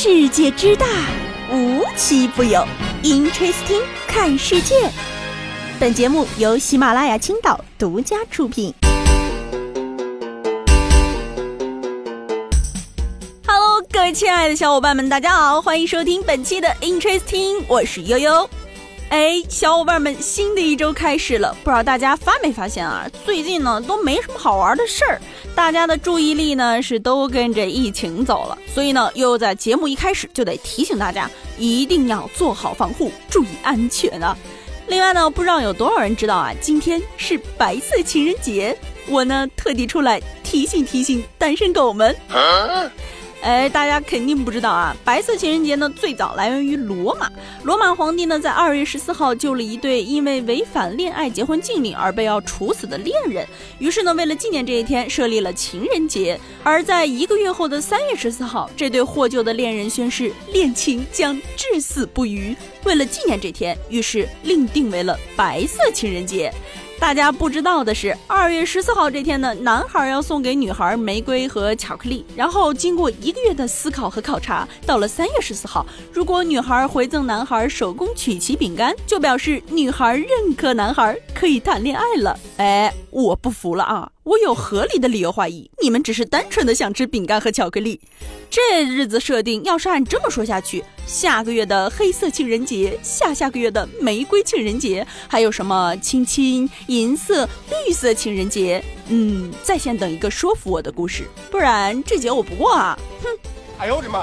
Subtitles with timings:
[0.00, 0.86] 世界之大，
[1.52, 2.64] 无奇不有。
[3.02, 4.76] Interesting，看世界。
[5.80, 8.72] 本节目由喜马拉雅青岛独家出品。
[13.44, 18.48] Hello，各位亲爱的小伙伴们，大家好，欢迎收听本期的 Interesting，我是悠悠。
[19.10, 23.10] 哎，小伙伴们，新的一周开始了，不知道大家发没发现啊？
[23.24, 25.18] 最近呢都没什么好玩的事儿，
[25.54, 34.36] 大家的注意力呢是都跟着疫情走了，所以呢，悠悠在节目一开始就得提醒大家，一定要做好防护，注意安全啊！
[34.88, 38.76] 另外呢，不知道有多少人知道啊，今天是白色情人节，
[39.08, 42.14] 我呢特地出来提醒提醒单身狗们。
[43.40, 44.96] 哎，大家肯定不知道啊！
[45.04, 47.30] 白色情人节呢，最早来源于罗马。
[47.62, 53.46] 罗马皇帝呢，在二月十四号救了一对因为违反恋爱结婚禁令而被要处死的恋人，
[53.78, 56.38] 于是呢，为了纪念这一天，设立了情人节。
[56.64, 62.56] 而在一个月后的三月十四号，这对获救的恋人宣誓恋情将至死不渝。
[62.84, 66.52] 为了纪念这天，于是另定为了白色情人节。
[67.00, 72.26] 大家不知道的是，二月十四号这天呢，男孩要送给女孩玫瑰和巧克力。
[72.36, 82.38] 然后经过一个月的思考和考察，到了三月十四号，如果女孩回赠男孩手工曲奇饼干，就表示女孩认可男孩可以谈恋爱了。
[82.56, 84.10] 哎，我不服了啊！
[84.28, 87.98] 我有合理的理由怀疑，你们只是单纯的想吃饼干和巧克力。
[88.50, 98.84] 这日子设定要是按这么说下去，下个月的黑色情人节，下下个月的玫瑰情人节，还有什么青青、银色、绿色情人节？
[99.08, 102.98] 嗯，在线等一个说服我的故事，不然这节我不过啊！
[103.22, 103.30] 哼！
[103.78, 104.22] 哎呦我的妈！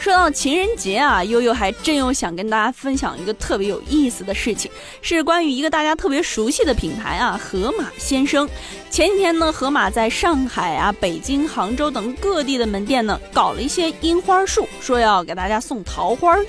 [0.00, 4.70] 说到情人节啊，悠悠还真有想跟大家分享一个特别有意思的事情，
[5.02, 8.48] 是关于一个大家特别熟悉的品牌啊，盒马先生。
[8.88, 16.46] 前几天呢，盒马在上海啊、北京、杭州等各地的门店呢，搞了一些樱花树，说要给大家送桃花运，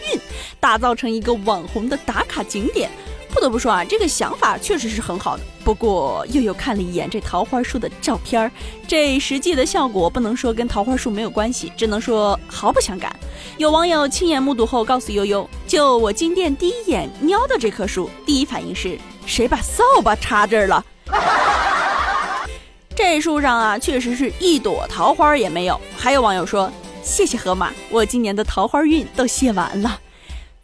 [0.61, 2.89] 打造成一个网红的打卡景点。
[3.41, 5.41] 不得不说啊，这个想法确实是很好的。
[5.63, 8.51] 不过又有看了一眼这桃花树的照片儿，
[8.87, 13.11] 这实际的效果不能说跟桃花树没有关系，只能说毫不相干。
[13.57, 20.85] 有网友亲眼目睹后告诉悠悠，就我进店第一眼瞄到这棵树，第一反应是谁把扫把插这儿了？
[22.95, 25.81] 这树上啊，确实是一朵桃花也没有。
[25.97, 29.99] 还有网友说，谢谢河马，我今年的桃花运都谢完了。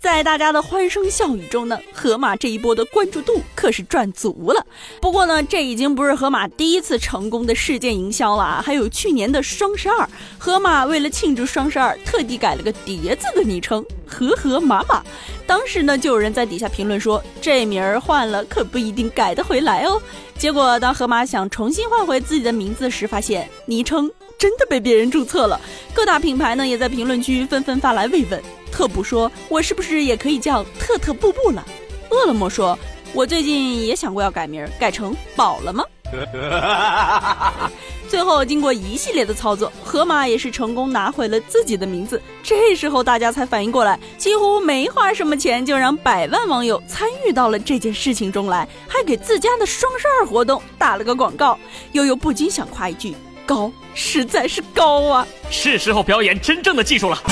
[0.07, 4.65] 在大家的欢声笑语中呢，河马这一波的关注度可是赚足了。
[5.01, 8.63] 不过呢，这已经不是河马第一次成功的事件营销了啊。
[8.65, 15.03] 还有去年的双十二，河马为了庆祝双十二，特地改了个叠字的昵称“盒盒马马”。
[15.45, 20.01] 当时呢，就有人在底下评论说，这名儿换了可不一定改得回来哦。
[20.37, 25.59] 结果当河马想重新换回自己的名字时，发现昵称真的被别人注册了。
[25.93, 28.41] 各大品牌呢，也在评论区纷纷发来慰问。
[28.71, 31.65] 特步说：“我是不是也可以叫特特步步了？”
[32.11, 32.77] 饿了么说
[33.13, 35.83] ：“我最近也想过要改名，改成宝了吗？”
[38.07, 42.21] 最后经过一系列的操作，河马也是成功拿回了自己的名字。
[42.41, 51.59] 这时候大家才反应过来，几乎没花什么钱就让百万网友参与到了这件事情中来，还给自家的双十二活动打了个广告。
[51.91, 53.13] 悠悠不禁想夸一句
[53.47, 57.23] ：“高，实在是高啊！”是时候表演真正的技术了。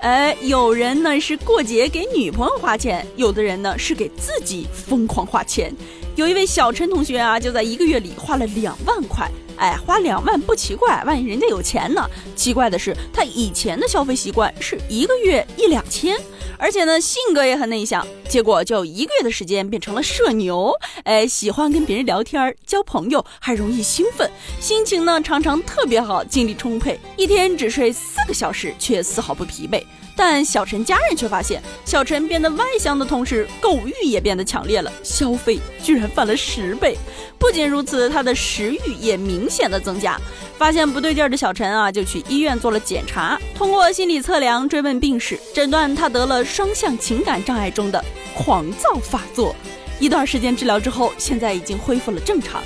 [0.00, 5.74] 哎，有人呢是过节给女朋友花钱，有的人呢是给自己疯狂花钱。
[6.16, 9.30] 有一位小陈同学啊，就在一个月里花了两万块。
[9.62, 12.04] 哎，花两万不奇怪，万一人家有钱呢？
[12.34, 16.16] 奇怪的是，他以前的消费习惯是一个月一两千，
[16.58, 20.72] 而且呢性格也很内向，结果就一个月的时间变成了社牛。
[21.04, 24.28] 哎，喜欢跟别人聊天、交朋友，还容易兴奋，
[24.60, 29.84] 心情呢常常特别好，精力充沛，一天只睡四个小时，却丝毫不疲惫。
[30.14, 36.96] 但小陈家人却发现，小陈变得外向的同时，购物欲也变得强烈了，消费居然翻了十倍。
[37.38, 40.20] 不仅如此，他的食欲也明显的增加。
[40.58, 48.04] 发现不对劲儿的小陈啊，就去医院做了检查，通过心理测量追问病史，诊断他得了双向情感障碍中的
[48.36, 49.56] 狂躁发作。
[49.98, 52.62] 一段时间治疗之后，现在已经恢复了正常。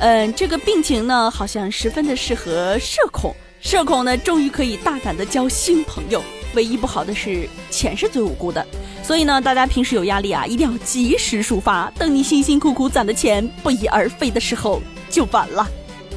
[0.00, 3.34] 嗯，这个病情呢，好像十分的适合社恐。
[3.60, 6.22] 社恐呢，终于可以大胆的交新朋友。
[6.54, 8.66] 唯一不好的是钱是最无辜的，
[9.02, 11.92] 所以呢，大家平时有压力啊，一定要及时抒发。
[11.98, 14.80] 等你辛辛苦苦攒的钱不翼而飞的时候，
[15.10, 15.66] 就晚了。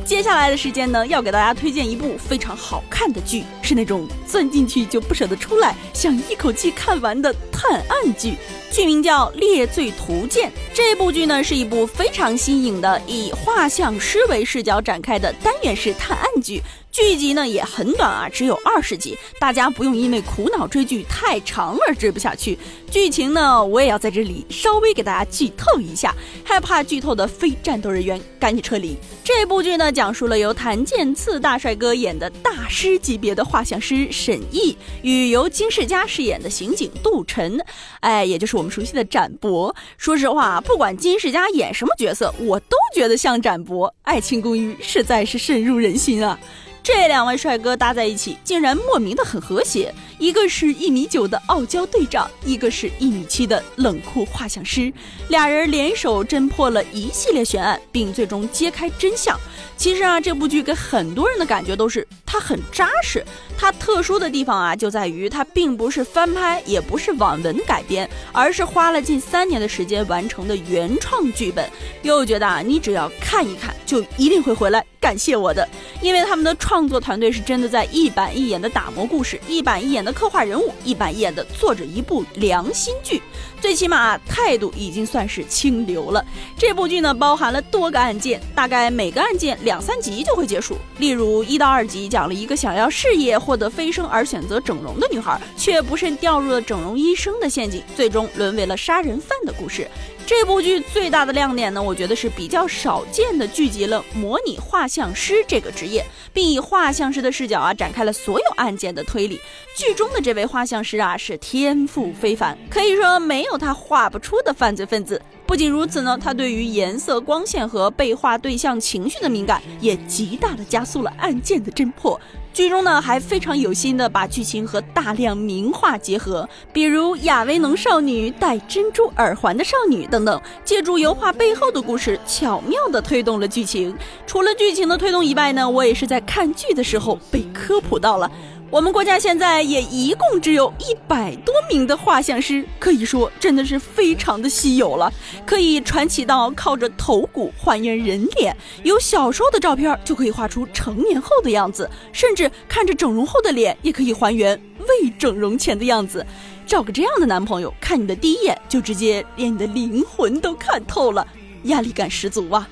[0.04, 8.36] 接下来的时间呢，要给大家推荐一部非常好看的剧，是那种钻进去就不舍得出来，想一口气看完的探案剧。
[8.72, 10.50] 剧名叫《猎罪图鉴》。
[10.74, 16.62] 这部剧呢是一部非常新颖的以画像师为视角展开的单元式探案剧。
[16.92, 22.58] 剧集呢也很短啊，只有二十集，大家不用因为苦恼追剧太长而追不下去。
[22.92, 28.98] 剧情呢，我也要在这里稍微给大家剧透一下，害怕剧透的非战斗人员赶紧撤离。
[29.24, 37.58] 这部剧呢，讲述了由谭健次大帅哥演的大师级别的画像师沈毅，与由金世佳饰演的刑警杜晨，
[38.02, 39.74] 哎，也就是我们熟悉的展博。
[39.98, 43.94] 说实话，不管金世佳演什么角色，我都觉得像展博。
[44.02, 46.38] 爱情公寓实在是深入人心啊。
[46.84, 49.94] 这两位帅哥搭在一起，竟然莫名的很和谐。
[50.18, 54.92] 一个是一米九的傲娇队长，一个是一米七的冷酷画像师，
[55.30, 59.40] 俩人联手侦破了一系列悬案，并最终揭开真相。
[59.78, 63.26] 其实啊，这部剧给很多人的感觉都是它很扎实。
[63.58, 71.70] 它特殊的地方啊，就在于它并不是翻拍，也不是网文改编，而是花了近三年的时间完成的原创剧本。
[72.04, 75.68] 又觉得啊，你只要看一看，就一定会回来感谢我的，
[76.02, 83.22] 因为他们的创作团队是真的在一板一眼的打磨故事，一板一眼的刻画人物，一板一眼的做着一部良心剧。
[83.60, 86.26] 最起码态度已经算是清流了。
[86.58, 90.78] 这部剧呢，包含了多个案件，大概每个案件两三集就会结束。
[90.98, 99.88] 例如一到二集讲了一个想要事业获得飞升而选择整容的女孩，却不慎掉入了整容医生的陷阱，最终沦为了杀人犯的故事。
[100.34, 109.38] 这部剧最大的亮点呢，我觉得是比较少见的聚集了模拟画像师这个职业，并以画像师的视角啊展开了所有案件的推理。
[109.76, 115.22] 剧中的这位画像师啊是天赋非凡，可以说没有他画不出的犯罪分子。
[115.46, 122.18] 不仅如此呢，他对于颜色、光线和被画对象情绪的敏感，也极大的加速了案件的侦破。
[122.54, 133.96] 剧中呢还非常有心的把剧情和大量名画结合，比如亚维农少女、戴珍珠耳环的少女等等，借助油画背后的故事，巧妙的推动了剧情。
[134.28, 138.30] 除了剧情的推动以外呢，我也是在看剧的时候被科普到了。
[138.72, 145.12] 我们国家现在也一共只有一百多名的画像师，可以说真的是非常的稀有了。
[145.46, 156.26] 可以传奇到靠着头骨还原人脸，有小时候的照片就可以画出成年后的样子，甚至看着整容后的脸也可以还原未整容前的样子。
[156.66, 161.28] 找个这样的男朋友，看你的第一眼就直接连你的灵魂都看透了，
[161.64, 162.66] 压力感十足啊！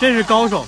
[0.00, 0.66] 真是高手。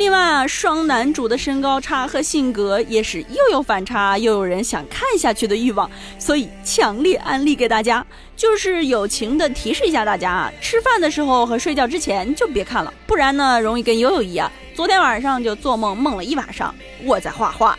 [0.00, 8.04] 另外啊，双男主的身高差和性格也是又有反差，又有人想看下去的欲望，所以强烈安利给大家。
[8.34, 16.74] 就是友情的提示一下大家啊，吃饭的时候和睡觉之前就别看了，不然呢容易跟悠悠一样，昨天晚上就做梦梦了一晚上
[17.04, 17.78] 我在画画。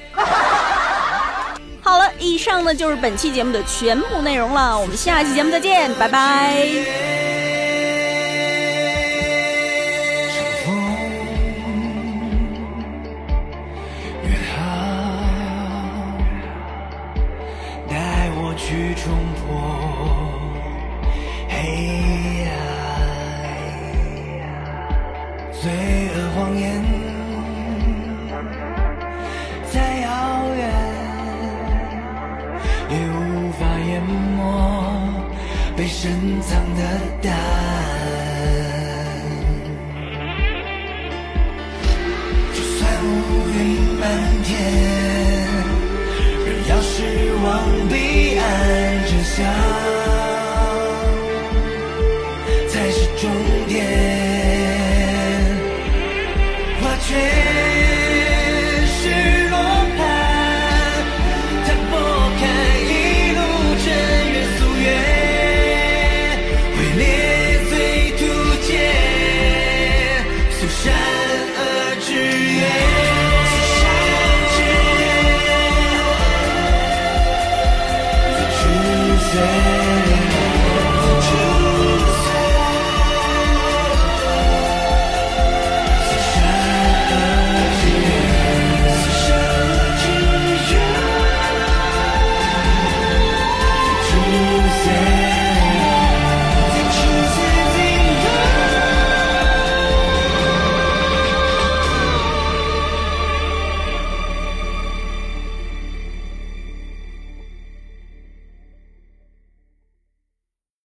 [1.81, 7.30] 好了，以上呢就是本期节目的全部内容了，我们下期节目再见，拜拜。
[21.61, 21.67] 黑
[22.45, 22.49] 暗，
[25.61, 25.61] 罪
[26.15, 26.63] 恶谎言
[29.71, 30.07] 再遥
[30.57, 30.59] 远，
[32.89, 34.39] 也无法淹没
[35.77, 36.81] 被深藏的
[37.21, 37.35] 答案。
[42.53, 43.07] 就算乌
[43.53, 43.59] 云
[43.99, 44.01] 漫
[44.43, 44.49] 天，
[46.43, 46.89] 仍要失
[47.43, 47.47] 望
[47.87, 47.93] 彼
[48.39, 48.41] 岸，
[49.05, 49.45] 真相
[57.11, 57.50] change.